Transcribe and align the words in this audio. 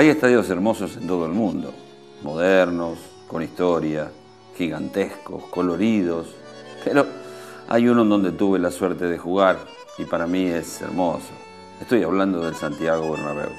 Hay 0.00 0.08
estadios 0.08 0.48
hermosos 0.48 0.96
en 0.96 1.06
todo 1.06 1.26
el 1.26 1.32
mundo, 1.32 1.74
modernos, 2.22 2.98
con 3.28 3.42
historia, 3.42 4.10
gigantescos, 4.56 5.44
coloridos, 5.50 6.28
pero 6.82 7.04
hay 7.68 7.86
uno 7.86 8.00
en 8.00 8.08
donde 8.08 8.32
tuve 8.32 8.58
la 8.58 8.70
suerte 8.70 9.04
de 9.04 9.18
jugar 9.18 9.58
y 9.98 10.06
para 10.06 10.26
mí 10.26 10.46
es 10.46 10.80
hermoso. 10.80 11.28
Estoy 11.82 12.02
hablando 12.02 12.40
del 12.40 12.54
Santiago 12.54 13.12
Bernabéu. 13.12 13.50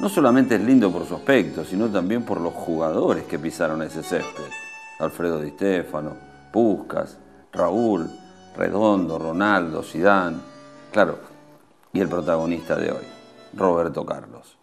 No 0.00 0.08
solamente 0.08 0.54
es 0.54 0.62
lindo 0.62 0.90
por 0.90 1.04
su 1.04 1.14
aspecto, 1.14 1.62
sino 1.62 1.88
también 1.88 2.22
por 2.22 2.40
los 2.40 2.54
jugadores 2.54 3.24
que 3.24 3.38
pisaron 3.38 3.82
ese 3.82 4.02
césped. 4.02 4.50
Alfredo 4.98 5.42
Di 5.42 5.50
Stefano, 5.50 6.16
Puscas, 6.54 7.18
Raúl, 7.52 8.08
Redondo, 8.56 9.18
Ronaldo, 9.18 9.82
Sidán, 9.82 10.40
claro, 10.90 11.18
y 11.92 12.00
el 12.00 12.08
protagonista 12.08 12.76
de 12.76 12.92
hoy, 12.92 13.04
Roberto 13.52 14.06
Carlos. 14.06 14.56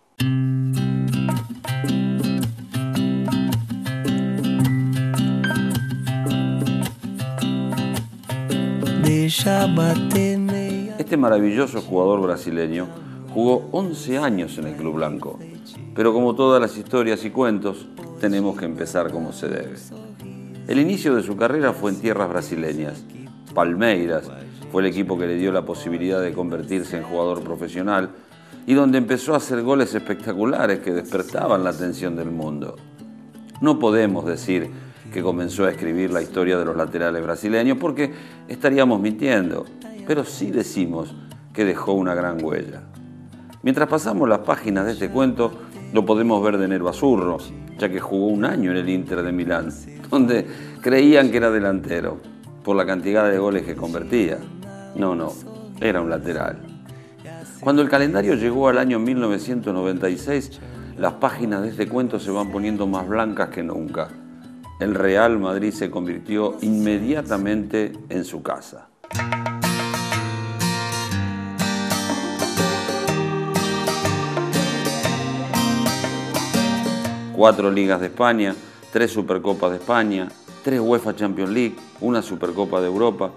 Este 10.98 11.16
maravilloso 11.16 11.82
jugador 11.82 12.22
brasileño 12.22 12.88
jugó 13.34 13.70
11 13.72 14.18
años 14.18 14.58
en 14.58 14.68
el 14.68 14.76
Club 14.76 14.96
Blanco, 14.96 15.40
pero 15.96 16.12
como 16.12 16.36
todas 16.36 16.62
las 16.62 16.78
historias 16.78 17.24
y 17.24 17.30
cuentos, 17.30 17.88
tenemos 18.20 18.58
que 18.58 18.66
empezar 18.66 19.12
como 19.12 19.32
se 19.32 19.48
debe. 19.48 19.76
El 20.68 20.80
inicio 20.80 21.16
de 21.16 21.24
su 21.24 21.38
carrera 21.38 21.72
fue 21.72 21.92
en 21.92 22.02
tierras 22.02 22.28
brasileñas. 22.28 23.04
Palmeiras 23.54 24.30
fue 24.74 24.82
el 24.82 24.90
equipo 24.90 25.18
que 25.18 25.28
le 25.28 25.38
dio 25.38 25.54
la 25.54 25.64
posibilidad 25.64 26.22
de 26.22 26.34
convertirse 26.34 26.98
en 26.98 27.04
jugador 27.04 27.44
profesional 27.44 28.10
y 28.68 28.74
donde 28.74 28.98
empezó 28.98 29.36
a 29.36 29.38
hacer 29.38 29.62
goles 29.62 29.96
espectaculares 29.96 30.80
que 30.80 30.92
despertaban 30.92 31.64
la 31.64 31.70
atención 31.70 32.18
del 32.18 32.32
mundo. 32.32 32.76
No 33.62 33.80
podemos 33.80 34.26
decir 34.26 34.70
que 35.12 35.22
comenzó 35.22 35.66
a 35.66 35.72
escribir 35.72 36.12
la 36.12 36.22
historia 36.22 36.58
de 36.58 36.66
los 36.66 36.76
laterales 36.76 37.22
brasileños, 37.24 37.78
porque 37.78 38.12
estaríamos 38.48 39.00
mintiendo, 39.00 39.66
pero 40.08 40.24
sí 40.24 40.52
decimos 40.52 41.14
que 41.54 41.66
dejó 41.66 41.94
una 41.94 42.16
gran 42.16 42.44
huella. 42.44 42.84
Mientras 43.62 43.88
pasamos 43.88 44.28
las 44.28 44.40
páginas 44.40 44.86
de 44.86 44.94
este 44.94 45.10
cuento, 45.10 45.54
lo 45.94 46.06
podemos 46.06 46.44
ver 46.44 46.58
de 46.58 46.68
Nero 46.68 46.90
Azurro, 46.90 47.38
ya 47.78 47.90
que 47.90 48.00
jugó 48.00 48.28
un 48.28 48.46
año 48.46 48.72
en 48.72 48.78
el 48.78 48.90
Inter 48.90 49.24
de 49.24 49.32
Milán, 49.32 49.70
donde 50.10 50.46
creían 50.82 51.32
que 51.32 51.38
era 51.38 51.52
delantero, 51.52 52.20
por 52.64 52.76
la 52.76 52.86
cantidad 52.86 53.30
de 53.30 53.38
goles 53.38 53.64
que 53.64 53.76
convertía. 53.76 54.38
No, 54.96 55.16
no, 55.16 55.34
era 55.80 56.02
un 56.02 56.10
lateral. 56.10 56.60
Cuando 57.60 57.82
el 57.82 57.90
calendario 57.90 58.36
llegó 58.36 58.68
al 58.68 58.78
año 58.78 59.00
1996, 59.00 60.60
las 60.98 61.14
páginas 61.14 61.62
de 61.62 61.70
este 61.70 61.88
cuento 61.88 62.20
se 62.20 62.32
van 62.32 62.52
poniendo 62.52 62.86
más 62.88 63.08
blancas 63.08 63.50
que 63.50 63.64
nunca 63.64 64.10
el 64.80 64.96
Real 64.96 65.40
Madrid 65.40 65.72
se 65.72 65.90
convirtió 65.90 66.58
inmediatamente 66.62 67.94
en 68.10 68.26
su 68.26 68.42
casa. 68.42 68.88
Cuatro 77.36 77.72
ligas 77.72 78.00
de 78.00 78.08
España, 78.08 78.56
tres 78.92 79.12
Supercopas 79.12 79.72
de 79.72 79.78
España, 79.78 80.30
tres 80.64 80.80
UEFA 80.80 81.16
Champions 81.16 81.52
League, 81.52 81.76
una 82.02 82.22
Supercopa 82.22 82.80
de 82.80 82.88
Europa 82.88 83.32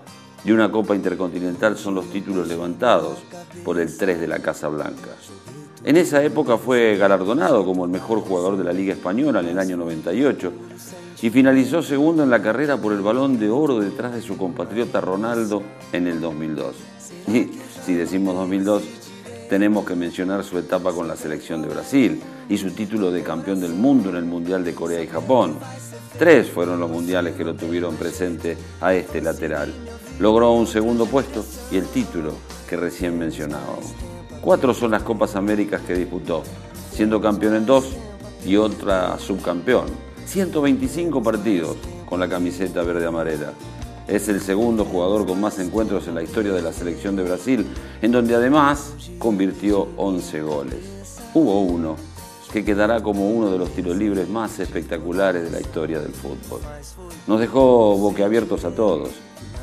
y 0.45 0.53
una 0.53 0.71
Copa 0.71 0.95
Intercontinental 0.95 1.77
son 1.77 1.95
los 1.95 2.11
títulos 2.11 2.47
levantados 2.47 3.19
por 3.65 3.81
el 3.81 3.97
3 3.97 4.21
de 4.21 4.29
la 4.29 4.39
Casa 4.39 4.69
Blanca. 4.69 5.11
En 5.87 5.97
esa 5.97 6.21
época 6.25 6.59
fue 6.59 6.97
galardonado 6.97 7.65
como 7.65 7.85
el 7.85 7.93
mejor 7.93 8.19
jugador 8.19 8.57
de 8.57 8.65
la 8.65 8.73
Liga 8.73 8.93
Española 8.93 9.39
en 9.39 9.47
el 9.47 9.59
año 9.61 9.77
98 9.77 10.53
y 11.23 11.31
finalizó 11.31 11.81
segundo 11.81 12.25
en 12.25 12.31
la 12.31 12.43
carrera 12.43 12.77
por 12.77 12.93
el 12.93 13.03
balón 13.03 13.39
de 13.39 13.51
oro 13.51 13.79
detrás 13.79 14.13
de 14.13 14.21
su 14.21 14.37
compatriota 14.37 15.01
Ronaldo 15.01 15.63
en 15.93 16.09
el 16.09 16.21
2002. 16.21 16.75
Y 17.29 17.51
si 17.85 17.95
decimos 17.95 18.35
2002, 18.35 18.83
tenemos 19.49 19.87
que 19.87 19.95
mencionar 19.95 20.43
su 20.43 20.59
etapa 20.59 20.93
con 20.93 21.07
la 21.07 21.15
selección 21.15 21.63
de 21.63 21.69
Brasil 21.69 22.21
y 22.49 22.59
su 22.59 22.73
título 22.73 23.13
de 23.13 23.23
campeón 23.23 23.61
del 23.61 23.73
mundo 23.73 24.11
en 24.11 24.17
el 24.17 24.25
Mundial 24.25 24.65
de 24.65 24.75
Corea 24.75 25.01
y 25.01 25.07
Japón. 25.07 25.55
Tres 26.19 26.51
fueron 26.51 26.81
los 26.81 26.91
mundiales 26.91 27.37
que 27.37 27.45
lo 27.45 27.55
tuvieron 27.55 27.95
presente 27.95 28.59
a 28.81 28.93
este 28.93 29.23
lateral. 29.23 29.73
Logró 30.19 30.51
un 30.51 30.67
segundo 30.67 31.07
puesto 31.07 31.45
y 31.71 31.77
el 31.77 31.87
título 31.87 32.33
que 32.69 32.75
recién 32.75 33.17
mencionábamos. 33.17 34.16
Cuatro 34.41 34.75
son 34.75 34.93
las 34.93 35.03
Copas 35.03 35.35
Américas 35.37 35.83
que 35.83 35.95
disputó, 35.95 36.43
siendo 36.93 37.21
campeón 37.21 37.57
en 37.57 37.67
dos 37.67 37.87
y 38.45 38.57
otra 38.57 39.19
subcampeón. 39.19 39.87
125 40.27 41.23
partidos 41.23 41.77
con 42.09 42.21
la 42.21 42.29
camiseta 42.29 42.83
verde 42.83 43.07
amarela. 43.07 43.53
Es 44.07 44.29
el 44.29 44.41
segundo 44.41 44.85
jugador 44.85 45.27
con 45.27 45.41
más 45.41 45.59
encuentros 45.59 46.07
en 46.07 46.15
la 46.15 46.23
historia 46.23 46.53
de 46.53 46.63
la 46.63 46.73
selección 46.73 47.17
de 47.17 47.25
Brasil, 47.25 47.67
en 48.03 48.13
donde 48.13 48.37
además 48.37 48.93
convirtió 49.19 49.89
11 49.97 50.43
goles. 50.43 51.23
Hubo 51.35 51.63
uno 51.63 51.97
que 52.53 52.65
quedará 52.65 53.03
como 53.03 53.29
uno 53.29 53.51
de 53.51 53.59
los 53.59 53.71
tiros 53.71 53.97
libres 53.97 54.29
más 54.29 54.61
espectaculares 54.61 55.43
de 55.43 55.51
la 55.51 55.61
historia 55.61 55.99
del 55.99 56.13
fútbol. 56.13 56.61
Nos 57.27 57.41
dejó 57.41 57.97
boquiabiertos 57.97 58.65
a 58.65 58.71
todos, 58.71 59.11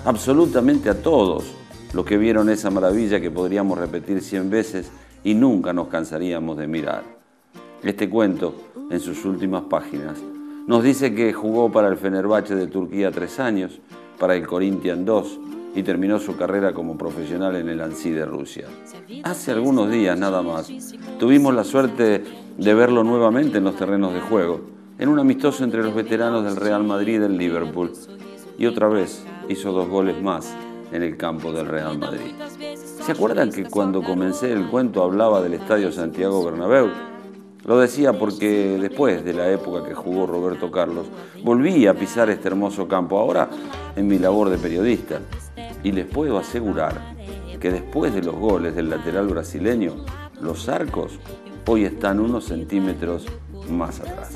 absolutamente 0.03 0.89
a 0.89 1.01
todos 1.01 1.45
los 1.93 2.05
que 2.05 2.17
vieron 2.17 2.49
esa 2.49 2.71
maravilla 2.71 3.21
que 3.21 3.31
podríamos 3.31 3.77
repetir 3.77 4.21
100 4.21 4.49
veces 4.49 4.91
y 5.23 5.35
nunca 5.35 5.73
nos 5.73 5.87
cansaríamos 5.87 6.57
de 6.57 6.67
mirar. 6.67 7.03
Este 7.83 8.09
cuento, 8.09 8.55
en 8.89 8.99
sus 8.99 9.23
últimas 9.25 9.63
páginas, 9.63 10.17
nos 10.67 10.83
dice 10.83 11.13
que 11.13 11.33
jugó 11.33 11.71
para 11.71 11.89
el 11.89 11.97
Fenerbahce 11.97 12.55
de 12.55 12.67
Turquía 12.67 13.11
tres 13.11 13.39
años, 13.39 13.79
para 14.19 14.35
el 14.35 14.47
Corinthians 14.47 15.05
dos 15.05 15.39
y 15.75 15.83
terminó 15.83 16.19
su 16.19 16.35
carrera 16.35 16.73
como 16.73 16.97
profesional 16.97 17.55
en 17.55 17.69
el 17.69 17.81
ANSI 17.81 18.11
de 18.11 18.25
Rusia. 18.25 18.67
Hace 19.23 19.51
algunos 19.51 19.91
días 19.91 20.17
nada 20.17 20.41
más 20.41 20.71
tuvimos 21.19 21.53
la 21.53 21.63
suerte 21.63 22.23
de 22.57 22.73
verlo 22.73 23.03
nuevamente 23.03 23.57
en 23.57 23.65
los 23.65 23.75
terrenos 23.75 24.13
de 24.13 24.21
juego, 24.21 24.61
en 24.97 25.09
un 25.09 25.19
amistoso 25.19 25.63
entre 25.63 25.83
los 25.83 25.93
veteranos 25.93 26.43
del 26.43 26.55
Real 26.55 26.83
Madrid 26.83 27.15
y 27.15 27.19
del 27.19 27.37
Liverpool, 27.37 27.91
y 28.57 28.65
otra 28.65 28.87
vez 28.87 29.23
hizo 29.49 29.71
dos 29.71 29.89
goles 29.89 30.21
más 30.21 30.55
en 30.93 31.01
el 31.01 31.17
campo 31.17 31.51
del 31.51 31.67
Real 31.67 31.97
Madrid. 31.97 32.31
¿Se 32.75 33.11
acuerdan 33.11 33.51
que 33.51 33.65
cuando 33.65 34.03
comencé 34.03 34.53
el 34.53 34.67
cuento 34.67 35.03
hablaba 35.03 35.41
del 35.41 35.55
Estadio 35.55 35.91
Santiago 35.91 36.45
Bernabéu? 36.45 36.89
Lo 37.65 37.79
decía 37.79 38.13
porque 38.13 38.77
después 38.79 39.25
de 39.25 39.33
la 39.33 39.49
época 39.49 39.87
que 39.87 39.95
jugó 39.95 40.27
Roberto 40.27 40.69
Carlos, 40.69 41.07
volví 41.43 41.87
a 41.87 41.93
pisar 41.93 42.29
este 42.29 42.49
hermoso 42.49 42.87
campo, 42.87 43.17
ahora 43.17 43.49
en 43.95 44.07
mi 44.07 44.19
labor 44.19 44.49
de 44.49 44.57
periodista. 44.57 45.19
Y 45.83 45.91
les 45.91 46.05
puedo 46.05 46.37
asegurar 46.37 47.15
que 47.59 47.71
después 47.71 48.13
de 48.13 48.21
los 48.21 48.35
goles 48.35 48.75
del 48.75 48.89
lateral 48.89 49.27
brasileño, 49.27 49.95
los 50.41 50.69
arcos 50.69 51.19
hoy 51.65 51.85
están 51.85 52.19
unos 52.19 52.45
centímetros 52.45 53.25
más 53.69 53.99
atrás. 53.99 54.35